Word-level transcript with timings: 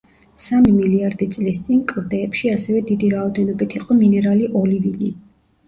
სამი 0.43 0.69
მილიარდი 0.77 1.27
წლის 1.35 1.59
წინ 1.67 1.83
კლდეებში 1.91 2.51
ასევე 2.55 2.83
დიდი 2.89 3.13
რაოდენობით 3.15 3.79
იყო 3.81 4.01
მინერალი 4.03 4.51
ოლივინი. 4.65 5.15